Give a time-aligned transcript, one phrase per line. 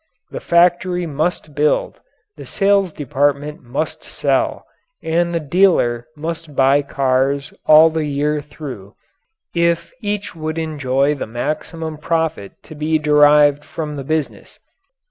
[0.31, 1.99] The factory must build,
[2.35, 4.65] the sales department must sell,
[5.03, 8.95] and the dealer must buy cars all the year through,
[9.53, 14.57] if each would enjoy the maximum profit to be derived from the business.